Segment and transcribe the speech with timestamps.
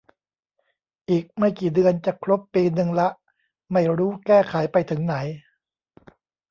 [1.09, 3.07] อีกไม่กี่เดือนจะครบปีนึงละ
[3.71, 5.15] ไม่รู้แก้ไขไปถึงไหน